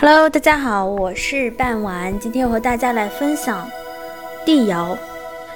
[0.00, 3.68] Hello，大家好，我是半晚，今天我和大家来分享
[4.46, 4.96] 帝尧。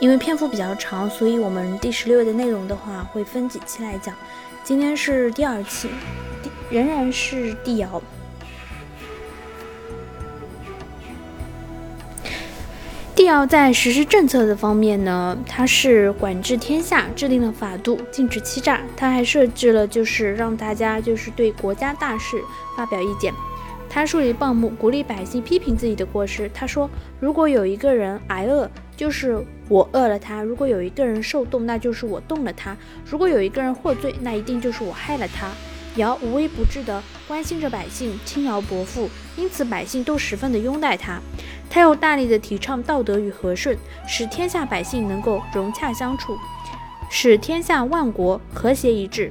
[0.00, 4.12] 因为篇幅比较长，所以我们第十六页的内容的话会分几期来讲。
[4.64, 5.88] 今天是第二期，
[6.68, 8.02] 仍然是帝尧。
[13.14, 18.80] 帝尧在实施政策的方面呢，他是管制天下，制定了法度，禁止欺诈。
[18.96, 22.42] 他还设置了就是让大家就是对国家大事
[22.76, 23.32] 发表意见。
[23.94, 26.50] 他树立棒目，鼓励百姓批评自己的过失。
[26.52, 26.90] 他说
[27.20, 32.74] ：“如果有一个人挨饿，就是我饿了他；如果有一个人受冻，那就是我冻了他；
[33.08, 35.48] 如果有一个人获罪，那一定就是我害了他。”
[35.94, 41.20] 尧无微不至地关心着百姓，轻徭薄赋，因此百姓都十分的拥戴他。
[41.70, 46.36] 他又大力地提倡道德与和顺，使天下百姓能够融洽相处，
[47.08, 49.30] 使天下万国和谐一致。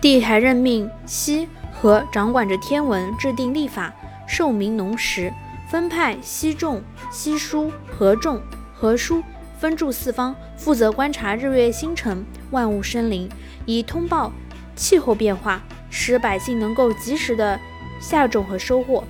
[0.00, 1.46] 帝还任命西。
[1.80, 3.92] 和掌管着天文，制定历法，
[4.26, 5.32] 授民农时，
[5.68, 8.40] 分派西仲、西书、合仲、
[8.74, 9.22] 合书
[9.58, 13.28] 分驻四方，负责观察日月星辰、万物生灵，
[13.66, 14.32] 以通报
[14.74, 17.60] 气候变化，使百姓能够及时的
[18.00, 19.04] 下种和收获。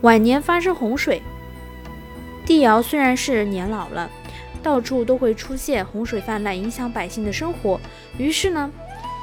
[0.00, 1.22] 晚年发生洪水，
[2.46, 4.10] 帝尧虽然是年老了，
[4.62, 7.78] 到处都会出现洪水泛滥，影响百姓的生活。
[8.16, 8.72] 于是呢。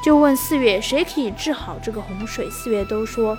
[0.04, 2.50] 就问四月谁可以治好这个洪水？
[2.50, 3.38] 四月都说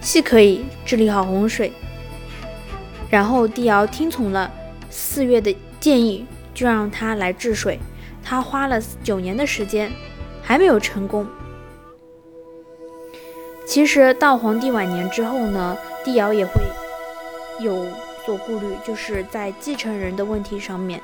[0.00, 1.72] 系可以治理好洪水。
[3.10, 4.50] 然后帝尧听从了
[4.88, 7.78] 四月的建议，就让他来治水。
[8.24, 9.92] 他花了九年的时间，
[10.42, 11.26] 还没有成功。
[13.66, 16.62] 其实到皇帝晚年之后呢，帝尧也会
[17.60, 17.86] 有
[18.24, 21.00] 所顾虑，就是在继承人的问题上面。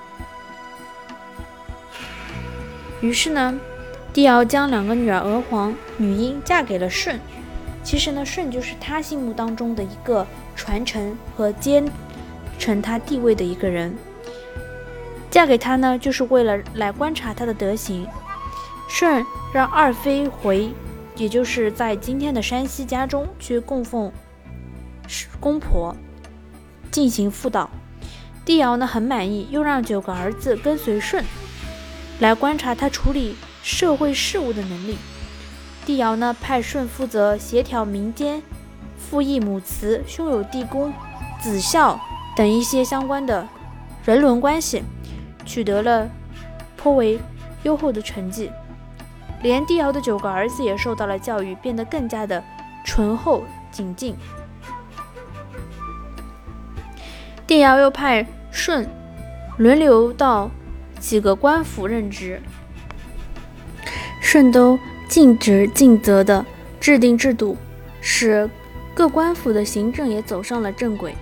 [3.00, 3.58] 于是呢，
[4.12, 7.18] 帝尧将两个女儿娥皇、女英嫁给了舜。
[7.84, 11.88] 其实呢，舜就是他心目当中的一个传承和坚
[12.58, 13.96] 承他地位的一个人。
[15.30, 18.06] 嫁给他呢，就是为了来观察他的德行。
[18.88, 20.70] 舜让二妃回，
[21.14, 24.10] 也就是在今天的山西家中去供奉
[25.38, 25.94] 公婆，
[26.90, 27.70] 进行辅导。
[28.44, 31.22] 帝尧呢很满意，又让九个儿子跟随舜。
[32.20, 34.98] 来观察他处理社会事务的能力。
[35.86, 38.42] 帝尧呢，派舜负责协调民间
[38.98, 40.92] 父义母慈、兄友弟恭、
[41.40, 41.98] 子孝
[42.36, 43.46] 等一些相关的
[44.04, 44.82] 人伦关系，
[45.46, 46.08] 取得了
[46.76, 47.18] 颇为
[47.62, 48.50] 优厚的成绩。
[49.42, 52.42] 连帝尧的九个儿子也受到了教育，变得更加的
[52.84, 54.16] 醇厚谨敬。
[57.46, 58.88] 帝尧又派舜
[59.56, 60.50] 轮流到。
[61.00, 62.40] 几个官府任职，
[64.20, 64.78] 舜都
[65.08, 66.44] 尽职尽责地
[66.80, 67.56] 制定制度，
[68.00, 68.48] 使
[68.94, 71.14] 各官府的行政也走上了正轨。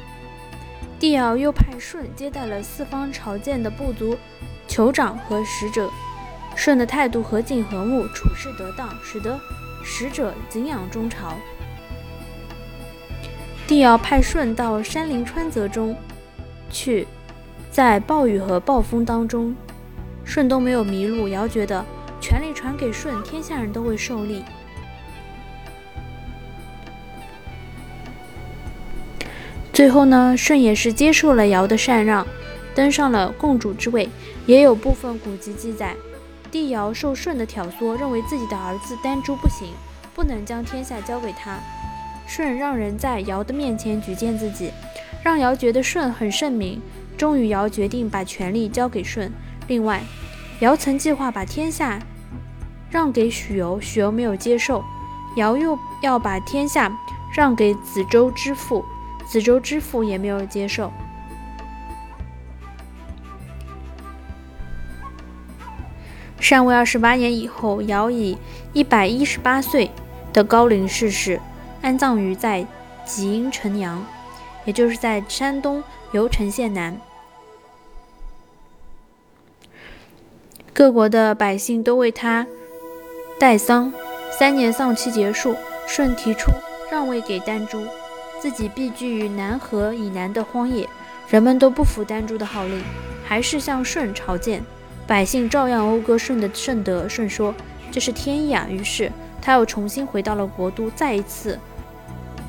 [0.99, 4.17] 帝尧又派舜接待了四方朝见的部族
[4.67, 5.91] 酋长和使者，
[6.57, 9.39] 舜的态度和敬和睦，处事得当，使得
[9.85, 11.35] 使者敬仰中朝。
[13.67, 15.95] 帝尧派舜到山林川泽中
[16.71, 17.07] 去，
[17.71, 19.55] 在暴雨和暴风当中。
[20.27, 21.83] 舜都没有迷路，尧觉得
[22.21, 24.43] 权力传给舜，天下人都会受利。
[29.73, 32.27] 最后呢，舜也是接受了尧的禅让，
[32.75, 34.09] 登上了共主之位。
[34.47, 35.95] 也有部分古籍记载，
[36.51, 39.69] 帝尧受舜的挑唆，认为自己的儿子丹朱不行，
[40.15, 41.59] 不能将天下交给他。
[42.27, 44.73] 舜让人在尧的面前举荐自己，
[45.23, 46.81] 让尧觉得舜很圣明。
[47.17, 49.31] 终于，尧决定把权力交给舜。
[49.67, 50.03] 另外，
[50.61, 51.99] 尧曾计划把天下
[52.91, 54.85] 让给许由，许由没有接受。
[55.37, 56.91] 尧又要把天下
[57.35, 58.85] 让给子周之父，
[59.27, 60.91] 子周之父也没有接受。
[66.39, 68.39] 禅位二十八年以后，尧以
[68.73, 69.91] 一百一十八岁
[70.33, 71.41] 的高龄逝世，
[71.83, 72.65] 安葬于在
[73.05, 74.03] 吉阴城阳，
[74.65, 76.97] 也就是在山东游城县南。
[80.77, 82.47] 各国的百姓都为他
[83.41, 83.91] 代丧。
[84.39, 85.57] 三年丧期结束，
[85.89, 86.53] 舜提出
[86.93, 87.81] 让位给丹朱，
[88.39, 90.87] 自己避居于南河以南的荒野。
[91.31, 92.83] 人们都不服丹朱的号令，
[93.25, 94.63] 还是向舜朝见。
[95.07, 97.09] 百姓照样讴歌舜的圣德。
[97.09, 97.55] 舜说
[97.91, 101.59] ：“这是天意啊！”于是他又重新回到了国都，再一次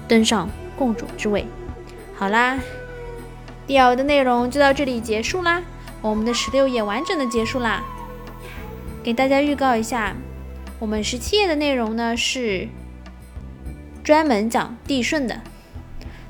[0.06, 1.47] 登上共主之位。
[2.13, 2.59] 好啦，
[3.65, 5.63] 帝尧的内容就到这里结束啦。
[6.01, 7.81] 我们的十六页完整的结束啦。
[9.07, 10.18] 给大家预告一下，
[10.80, 12.68] 我们十七页的内容呢是
[14.04, 15.39] 专门讲地顺的。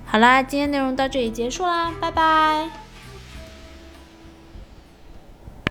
[0.05, 2.69] 好啦，今天内容到这里结束啦，拜拜。